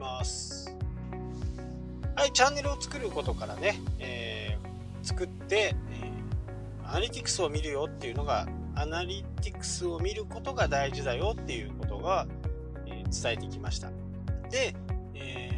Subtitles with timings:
[0.00, 0.74] ます。
[2.16, 12.26] はいチャンネルを作ることからね、えー、作って、えー、アナリティクスを見るよっていうのがアナリティクスを見ることが大事だよっていうことが、
[12.86, 13.90] えー、伝えてきました。
[14.50, 14.74] で、
[15.14, 15.50] え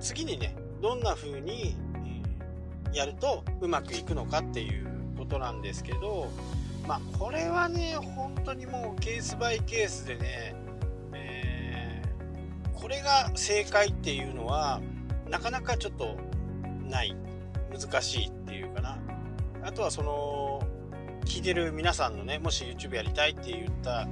[0.00, 1.76] 次にねどんな風に、
[2.92, 6.30] えやるとうまくいくのかっていうことなんですけど
[6.86, 10.54] まあこれはね本当にもうケースバイケースでね、
[12.88, 14.80] これが正解っていうのは
[15.28, 16.16] なかなかちょっと
[16.88, 17.14] ない
[17.70, 18.98] 難しいっていうかな
[19.62, 20.66] あとはその
[21.26, 24.08] 聞いてる皆さんのねもし YouTube やりたいって言った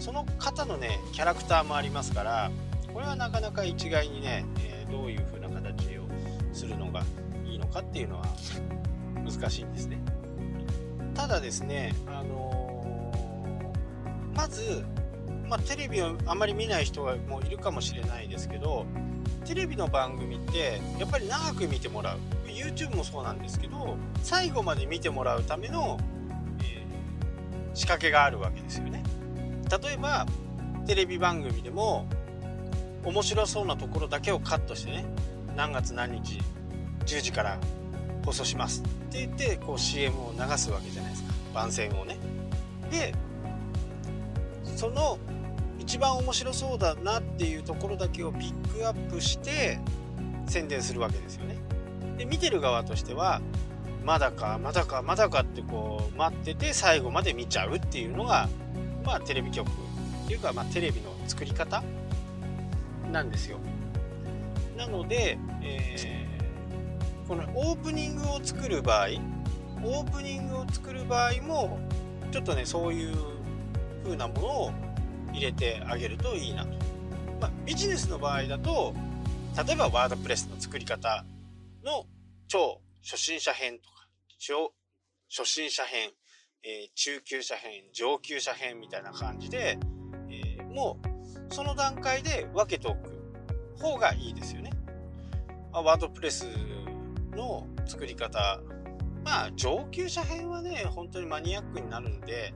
[0.00, 2.50] その方のねキャラクターもありますから
[2.92, 6.02] これはなかなか一概にね、えー、どういう風な形を
[6.52, 7.04] するのが
[7.46, 8.26] いいのかっていうのは
[9.24, 10.02] 難しいんですね。
[11.14, 14.84] ただですね、あのー、まず、
[15.48, 18.86] まあ、テレビをあまり見ない人がもういるかもしれないですけど
[19.44, 22.18] テレビの番組ってやっぱり長く見てもらう。
[22.56, 25.98] YouTube もそうなんですけど最後まで見てもらうための、
[26.60, 29.02] えー、仕掛けがあるわけですよね。
[29.70, 30.26] 例えば
[30.86, 32.08] テレビ番組でも
[33.04, 35.04] 面白そうなところだけをカットしてね
[35.54, 36.40] 何月何日
[37.04, 37.58] 10時から
[38.24, 38.82] 放送します。
[38.82, 41.32] って言ってこう CM を流すわけじゃないですか。
[41.54, 42.16] 番宣をね。
[42.90, 43.14] で
[44.76, 45.18] その
[45.86, 49.78] 一番面白そうだなっていうところだけをピックアップして
[50.48, 51.56] 宣伝するわけですよね。
[52.18, 53.40] で見てる側としては
[54.04, 58.48] まだかまだかまだかってこう待ってて最後まで見ちゃうっていうのが
[59.04, 61.84] まあテレビ局っていうかまあテレビの作り方
[63.12, 63.58] なんですよ。
[64.76, 66.36] なので、えー
[67.28, 69.06] このオープニングを作る場合
[69.82, 71.80] オープニングを作る場合も
[72.30, 73.16] ちょっとねそういう
[74.04, 74.72] 風なものを
[75.32, 76.70] 入れてあげるといいなと、
[77.40, 78.94] まあ、ビジネスの場合だと
[79.66, 81.24] 例えばワードプレスの作り方
[81.84, 82.04] の
[82.48, 84.06] 超初心者編とか
[84.38, 84.72] 超
[85.30, 86.10] 初心者編、
[86.62, 89.78] えー、中級者編上級者編みたいな感じで、
[90.30, 90.98] えー、も
[91.50, 94.70] うその段階で分けておく方がいいですよね。
[95.72, 96.46] ワードプレス
[97.32, 98.60] の作り方
[99.24, 102.54] まあ上級者編はね本当にマニアックになるんで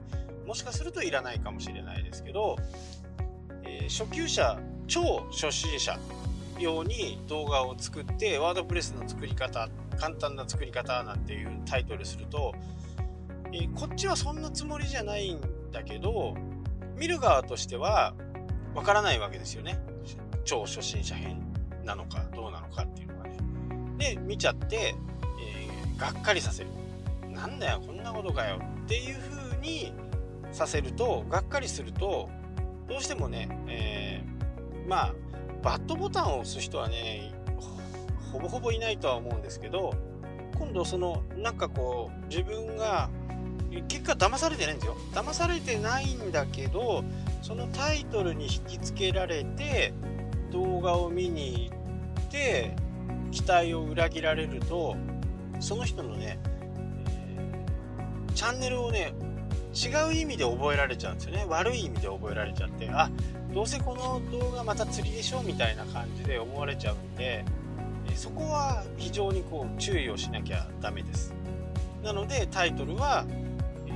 [0.51, 2.57] もしかするといらないかもしれないですけど、
[3.63, 5.97] えー、初級者超初心者
[6.59, 12.53] 用に動画を作ってワードプレスの作り方簡単な作り方なんていうタイトルすると、
[13.53, 15.39] えー、こっちはそんなつもりじゃないん
[15.71, 16.35] だけど
[16.97, 18.13] 見る側としては
[18.75, 19.79] わからないわけですよね。
[20.43, 21.41] 超初心者編
[21.85, 23.37] なのかどうなのかっていうのがね。
[24.15, 24.95] で見ちゃって、
[25.39, 26.69] えー、がっかりさせる。
[27.29, 29.93] なんだよこんなことかよっていう風に
[30.61, 32.29] させるとがっかりすると
[32.87, 35.13] どうしてもね、えー、まあ
[35.63, 37.31] バットボタンを押す人はね
[38.31, 39.93] ほぼほぼいないとは思うんですけど
[40.59, 43.09] 今度そのなんかこう自分が
[43.87, 44.97] 結果騙されてないんですよ。
[45.13, 47.03] 騙されてないんだけど
[47.41, 49.93] そのタイトルに引きつけられて
[50.51, 52.75] 動画を見に行って
[53.31, 54.95] 期待を裏切られると
[55.59, 56.37] その人のね、
[57.07, 59.13] えー、チャンネルをね
[59.73, 61.45] 違う意味で覚えられちゃうんですよね。
[61.47, 63.09] 悪い意味で覚えられちゃってあ
[63.53, 67.43] どうせこの動画また釣りでしょみたいな感じで思われちゃうんで、
[68.15, 71.33] そこは非常にこう注意をしなきゃダメです。
[72.03, 73.25] なのでタイトルは、
[73.87, 73.91] え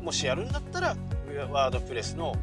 [0.00, 0.96] ー、もしやるんだったら
[1.50, 2.34] ワードプレスの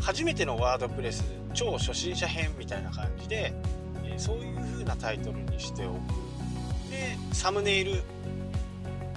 [0.00, 3.52] 初めてのワードプレス超初心者編みたいな感じで
[4.04, 5.96] えそういう風なタイトルにしておく。
[6.90, 8.02] でサムネイル。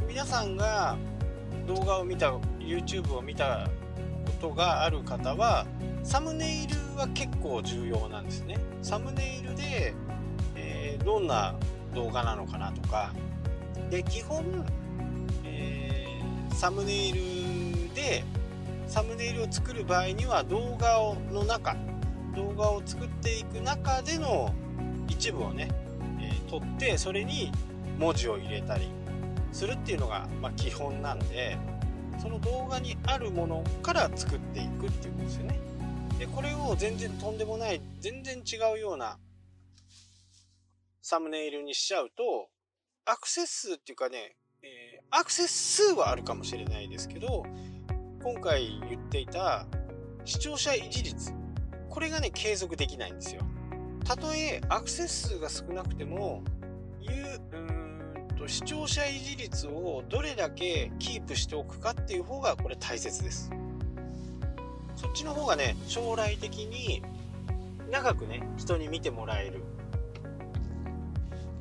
[0.08, 0.96] 皆さんが
[1.68, 2.32] 動画を見た
[2.66, 3.70] YouTube を見た
[4.26, 5.66] ことがある方は
[6.04, 8.58] サムネイルは結構重要なんですね。
[8.82, 9.94] サムネイルで、
[10.56, 11.56] えー、どんな
[11.94, 13.14] 動画なのかなとか。
[13.90, 14.66] で基本、
[15.46, 18.24] えー、サムネイルで
[18.88, 21.76] サムネイルを作る場合には動画をの中
[22.36, 24.54] 動画を作っていく中での
[25.08, 25.70] 一部をね、
[26.20, 27.52] えー、取ってそれに
[28.00, 28.90] 文字を入れたり
[29.52, 31.58] するっていうのが、まあ、基本なんで
[32.20, 35.60] その動画にあるものから作っていくっていうことですよね。
[36.20, 39.18] でこれを全然とんでもない全然違うような
[41.02, 42.50] サムネイルにしちゃうと
[43.06, 47.44] アクセス数っていうかね、えー、アクセス数はあるかもしれないですけど
[48.24, 49.66] 今回言っていた
[50.24, 51.34] 視聴者維持率
[51.90, 53.42] これがね継続できないんですよ。
[54.06, 56.44] たとえアクセス数が少なくても
[57.02, 57.93] いううん
[58.44, 63.50] と視聴者維持率をどれだけキープしておくかっていう方がこれ大切です。
[64.96, 67.02] そっちの方がね将来的に
[67.90, 69.64] 長くね人に見てもらえる。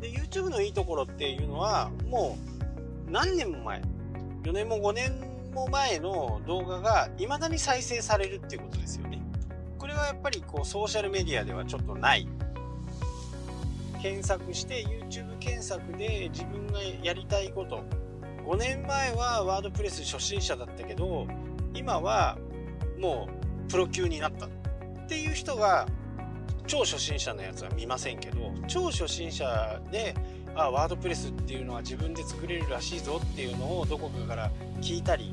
[0.01, 2.37] で YouTube のいいところっていうのはも
[3.07, 3.81] う何年も前
[4.43, 5.13] 4年も5年
[5.55, 9.23] も前の動画が未だに再生されるっていうことですよね。
[9.79, 12.27] これはやっぱりこうソーシャルメディアではちょっとない。
[14.03, 17.85] 検索して YouTube 検索で自分がやりたいこと。
[18.45, 21.29] 5年前はワードプレス初心者だったけど
[21.73, 22.37] 今は
[22.99, 23.29] も
[23.69, 24.47] うプロ級になった。
[24.47, 24.49] っ
[25.07, 25.87] ていう人が
[26.67, 30.15] 超初心者のやつは見ませんけど超初心者で
[30.57, 34.51] あワードプレスっていうのは自分で作れるらしいぞっていうのをどこかから
[34.81, 35.33] 聞いたり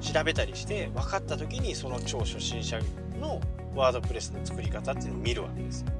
[0.00, 2.80] 調べたりして分かった時にその超初心者
[3.20, 3.40] の
[3.74, 5.99] ワードプレスの作り方っていうのを見るわけですよ。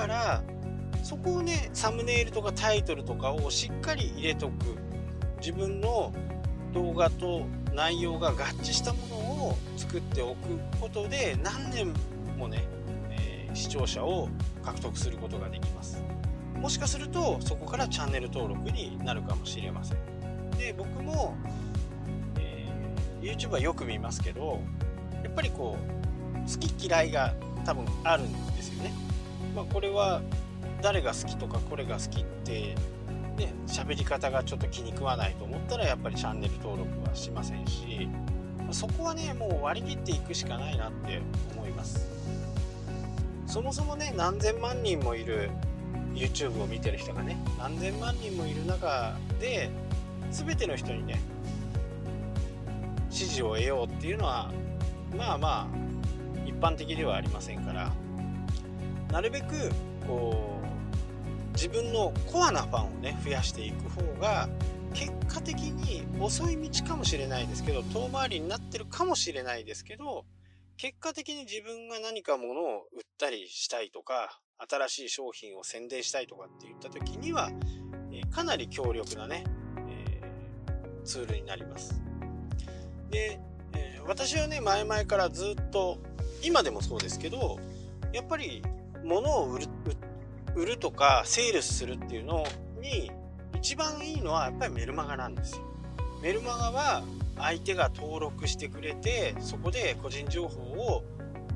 [0.00, 0.42] から
[1.02, 4.78] そこをねサムネイルとかタイトルとかをしっかり入れとく。
[5.40, 6.12] 自分の
[6.74, 11.94] 動画と内容が合致したものを作っておくことで何年
[12.36, 12.62] もね、
[13.08, 14.28] えー、視聴者を
[14.62, 16.02] 獲得することができます。
[16.56, 20.50] もしかするとそこからチャンネル登録になるかもしれません。
[20.58, 21.34] で僕も、
[22.38, 24.60] えー、YouTube はよく見ますけど
[25.24, 25.78] やっぱりこ
[26.34, 28.92] う好き嫌いが多分あるんですよね、
[29.54, 30.22] まあ、これは
[30.82, 32.74] 誰が好きとかこれが好きって
[33.36, 38.08] ね喋り方がちょっと気に食わないと思ったらやっぱりチャンネル登録はしませんし
[38.70, 41.20] そこはねもう割り切っていくしかないなって
[41.56, 42.08] 思います。
[43.46, 45.50] そもそもね何千万人もいる
[46.14, 49.70] YouTube を見てる人がね何千万人もいる中で
[50.30, 51.20] 全ての人にね
[53.10, 54.52] 支持を得ようっていうのは
[55.16, 55.66] まあまあ
[56.46, 57.92] 一般的ではありませんから。
[59.10, 59.46] なるべく
[60.06, 64.48] こう自分のコアなファンをね増やしていく方が
[64.94, 70.24] 結果的に遅い道かもしれないですけど遠回りになってるかもしれないですけど
[70.76, 72.64] 結果的に自分が何かものを
[72.96, 77.50] 売ったりしたいとか新しい商品を宣伝したいとかって言った時には、
[78.12, 79.44] えかなり強力なね、
[79.88, 82.02] えー、ツールになります。
[83.10, 83.40] で、
[83.74, 85.98] えー、私はね前々からずっと
[86.42, 87.58] 今でもそうですけど
[88.12, 88.62] やっぱり
[89.04, 89.66] 物を売る
[90.56, 92.44] 売るとかセールスするっていうの
[92.80, 93.10] に
[93.56, 95.62] 一番いいのはやっぱりメルマガなんですよ。
[96.22, 97.02] メルマガは
[97.38, 101.04] 相手が登録してくれてそこで個人情報を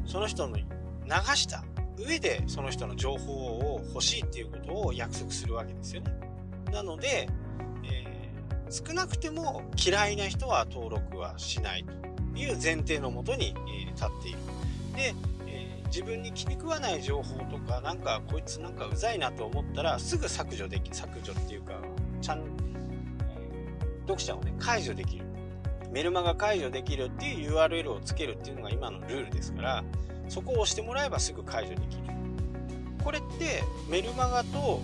[0.06, 0.64] その人に
[1.05, 1.64] 流した
[1.99, 6.12] 上でその人の情報を欲しいっていうことを約束するわけですよね。
[6.73, 7.29] なので、
[7.85, 13.55] えー、少なくても嫌いな人は登録はしないという前提のもとに、
[13.87, 14.38] えー、立っている。
[14.96, 15.14] で、
[15.94, 21.75] 自分に気に食わない情報とかなんかこいつなんかうざいなと思ったらすぐ削除でき削除っていうか
[22.20, 22.43] ちゃん、え
[24.00, 25.25] 読者をね解除できる。
[25.93, 29.85] メルマガ解除できるっていう URL をつけるっていうのが今のルールですから
[30.29, 32.02] そこを押してもらえばすぐ解除できる。
[33.05, 34.81] これってメルマガと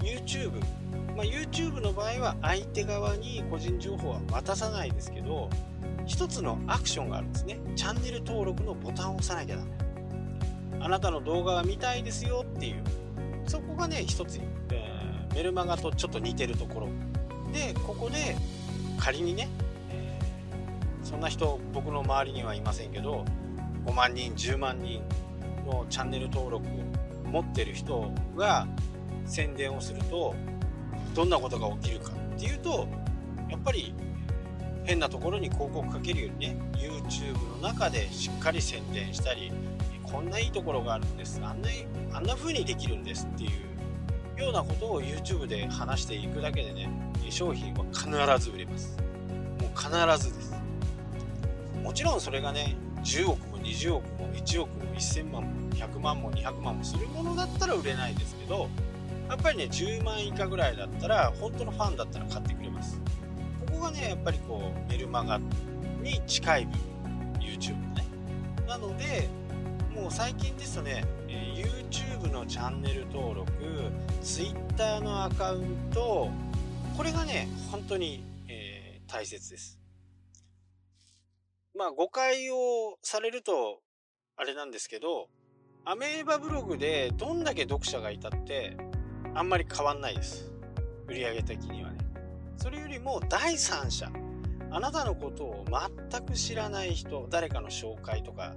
[0.00, 0.58] YouTube、
[1.14, 5.48] まあ、YouTube の場合は相手側に個人情報は渡さないですけど
[6.06, 7.60] 一つのアクションがあるんですね。
[7.76, 9.89] チャンネル登録のボタンを押さなきゃダメ。
[10.80, 12.82] あなたの動画が見たいですよっていう。
[13.46, 16.88] そこがね一つ、えー、メルマガとちょっと似てるところ。
[17.52, 18.36] でここで
[18.98, 19.48] 仮にね、
[19.90, 23.24] えー、そんな人僕の周りにはいませんけど
[23.86, 25.02] 5万人10万人
[25.66, 26.66] のチャンネル登録
[27.26, 28.66] を持ってる人が
[29.26, 30.34] 宣伝をすると
[31.14, 32.88] どんなことが起きるかっていうと
[33.48, 33.94] やっぱり
[34.84, 39.52] 変なところに広告かけるようにね YouTube の中でしっかり宣伝したり
[40.12, 41.40] こんないいところがあるんです。
[41.42, 41.68] あんな
[42.12, 43.48] あんな風にできるんですってい
[44.36, 46.90] うようなことを YouTube で話していくだけでね
[47.28, 48.96] 商品は必ず売れます。
[49.60, 49.90] もう必
[50.28, 50.54] ずです。
[51.82, 58.68] もちろんそれがね10億も20億も1億も1000万も100万も200万もするものだったら売れないですけど
[59.28, 63.00] やっぱりね10万以下ぐらいだったら本当のファンだったら買ってくれます。
[63.66, 65.38] ここがねやっぱりこうメルマガ
[66.02, 66.80] に近い部分
[67.40, 68.04] YouTube ね。
[68.66, 69.28] なので
[70.10, 73.52] 最近ですとね YouTube のチャンネル登録
[74.20, 76.28] Twitter のアカウント
[76.96, 79.78] これがね本当に、えー、大切です。
[81.76, 83.80] まあ誤解をされると
[84.36, 85.28] あれなんですけど
[85.84, 88.76] アメーバブログでどんだけ読者がいたって
[89.34, 90.50] あんまり変わんないです。
[91.06, 91.98] 売上的にはね。
[92.56, 94.10] それよりも第三者。
[94.72, 95.64] あなたのことを
[96.10, 98.54] 全く知らない人誰かの紹介とか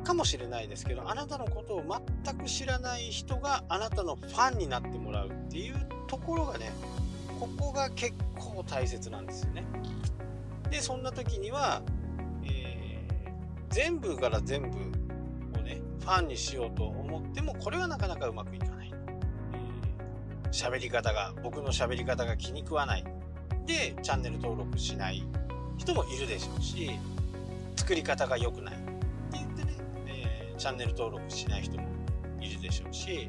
[0.00, 1.84] かもしれないですけどあなたのことを
[2.24, 5.74] 全く知らない人があなたのファンになってもらうっていう
[6.06, 6.70] ところがね
[7.38, 9.64] ここが結構大切なんですよね。
[10.70, 11.82] でそんな時には
[12.44, 12.98] え
[13.70, 18.92] 全部から全部をねファンにしようと思ってもこれはなかなかうまくいかない。
[20.50, 23.04] 喋、えー、り方が僕の喋り方が気に食わない。
[23.66, 25.24] でチャンネル登録しない
[25.78, 26.90] 人もいるでしょうし
[27.76, 28.76] 作り方が良くない、
[30.60, 31.88] チャンネル登録しない人も
[32.38, 33.26] いるでしょうし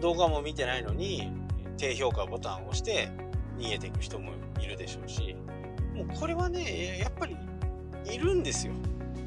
[0.00, 1.30] 動画も見てないのに
[1.76, 3.10] 低評価ボタンを押して
[3.58, 5.36] 逃げていく人もいるでしょうし
[5.94, 7.36] もうこれはねやっぱり
[8.06, 8.72] いるんですよ。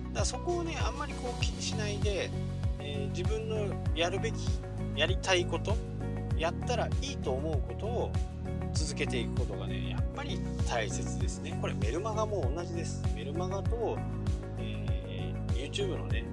[0.08, 2.32] だからそこをねあんまりこう気にしないで、
[2.80, 4.36] えー、自分のやるべき
[4.96, 5.78] やりたいこと
[6.36, 8.12] やったらいいと思うことを
[8.74, 11.56] 続けていくことがねやっぱり大切ですね。
[11.62, 13.04] これメルマガも同じです。
[13.16, 14.00] メルマガと、
[15.76, 16.24] YouTube のね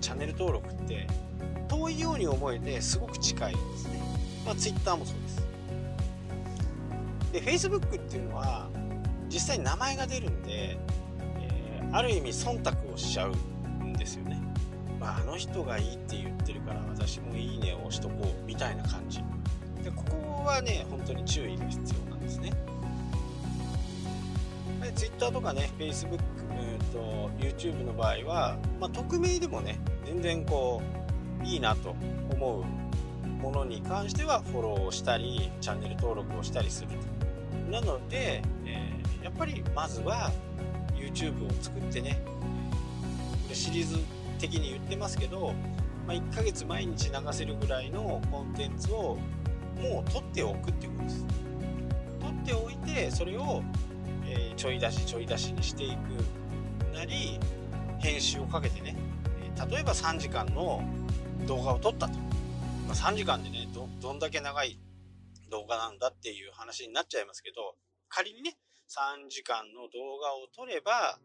[0.00, 1.06] チャンネル登録って
[1.68, 4.02] 遠いように思えてすごく近いですね、
[4.44, 5.48] まあ、Twitter もそうです。
[7.32, 8.68] で Facebook っていうのは
[9.28, 10.76] 実際に名前が出るんで、
[11.38, 13.36] えー、ある意味忖度をしちゃう
[13.84, 14.42] んですよね、
[14.98, 19.22] まあ、あの人がいいって言ってるから私もいいねを押しとこうみたいな感じ。
[19.84, 22.50] でここはね本当に注意が必要なんですね。
[24.90, 26.18] で Twitter とかね Facebook
[26.92, 30.82] と YouTube の場合は、まあ、匿名でもね全然こ
[31.42, 31.94] ういいなと
[32.32, 37.70] 思うものに関してはフォローをしたりチャンネル登録をしたりすると。
[37.70, 40.30] なので、えー、やっぱりまずは
[40.94, 42.20] YouTube を作ってね
[43.52, 43.96] シリーズ
[44.38, 45.54] 的に言ってますけど、
[46.06, 49.16] まあ、1ヶ月毎日流せるぐらいのコンテンツを
[49.80, 51.26] もう取っておくっていうことです。
[52.20, 53.62] 取っておいてそれを、
[54.60, 57.40] ちょい出しちょい出しにしていくなり
[57.98, 58.94] 編集をかけてね、
[59.70, 60.82] 例えば3時間の
[61.46, 62.18] 動画を撮ったと、
[62.86, 64.78] まあ、3時間でねどんだけ長い
[65.50, 67.74] 動画なんだっていう話になっちゃいますけど
[68.10, 68.58] 仮にね
[68.90, 71.18] 3時間の動画を撮れば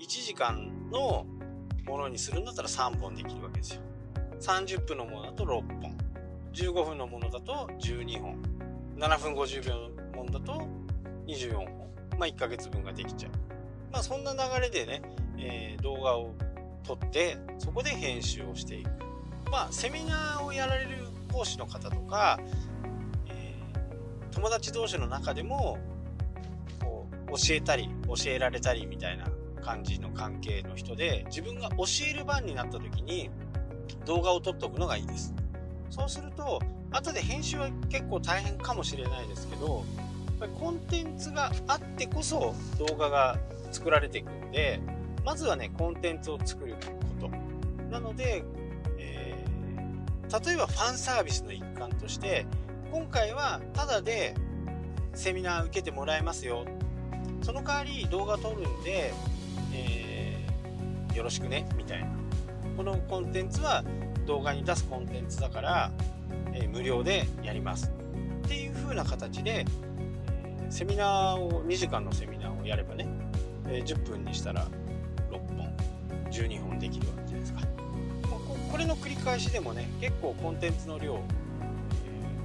[0.00, 1.24] 1時間の
[1.86, 3.82] ものにするんだったら3本できるわけですよ。
[4.40, 5.96] 30分のものだと6本。
[6.52, 8.42] 15分のものだと12本。
[8.96, 10.66] 7分50秒のものだと
[11.28, 11.91] 24本。
[12.18, 13.32] まあ1ヶ月分ができちゃう。
[13.92, 15.02] まあそんな流れでね、
[15.38, 16.34] えー、動画を
[16.84, 18.90] 撮ってそこで編集をしていく。
[19.50, 22.38] まあセミナーをやられる講師の方とか、
[23.28, 25.78] えー、友達同士の中でも
[26.80, 29.26] こう教えたり教えられたりみたいな
[29.62, 33.30] 感じの関係の人で自分が教える番になった時に
[34.04, 35.34] 動画を撮っておくのがいいです。
[35.90, 39.84] そうすると後で編集は結構大変かもしれないですけど
[40.42, 43.38] ぱりコンテンツがあってこそ動画が
[43.70, 44.80] 作られていくので
[45.24, 46.74] まずはねコンテンツを作る
[47.20, 47.30] こと。
[47.92, 48.42] なので、
[48.98, 52.46] えー、例えばファンサービスの一環として
[52.90, 54.34] 今回はタダで
[55.14, 56.64] セミナー受けてもらえますよ。
[57.42, 59.12] その代わり動画撮るんで、
[59.74, 62.08] えー、よろしくねみたいな。
[62.76, 63.84] このコンテンツは
[64.26, 65.92] 動画に出すコンテンツだから、
[66.54, 67.92] えー、無料でやります。
[68.44, 69.66] っていう風な形で、
[70.72, 73.06] セミナーを2時間のセミナーをやればね、
[73.68, 74.66] えー、10分にしたら
[75.30, 75.70] 6本
[76.30, 81.20] 12本できるわけじゃないですか、まあ、これの繰り返しでもね結構コンテンツの量、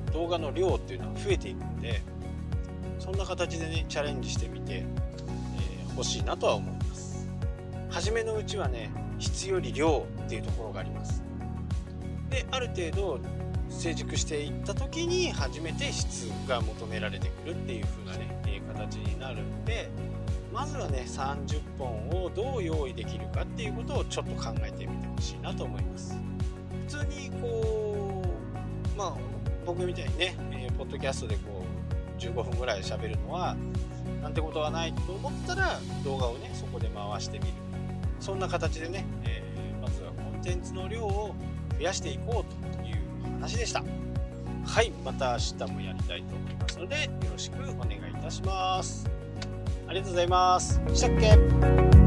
[0.09, 2.01] え動画の量っていうのは増えていくんで
[2.99, 4.85] そんな形でねチャレンジしてみて、え
[5.95, 7.29] 欲しいなとは思います。
[7.89, 11.23] 初めのうちはね質より量っていうところがあります。
[12.29, 13.19] である程度
[13.69, 19.89] 成熟していった時に初めて質が求められてくるっていう風なね、え形になるんで
[20.53, 26.17] まずはね30本をどう用意できるかっていうことをちょっと考えてみてほしいなと思います。
[26.87, 28.23] 普通にこ
[28.95, 29.13] うまあ
[29.65, 31.63] 僕みたいにね、えー、ポッドキャストでこ
[32.17, 33.55] う15分ぐらい喋るのは
[34.21, 37.51] なんてことはないと思ったら動画をねそこで回してみる。
[38.19, 41.35] そんな形でね、えー、まずはコンテンツの量を
[41.77, 42.96] 増やしていこうという
[43.39, 43.83] 話でした。
[44.65, 49.09] はいまた明日もやりたいと思いますのでよろしくお願いいたします。
[49.87, 50.81] ありがとうございます。
[50.93, 52.06] したっけ？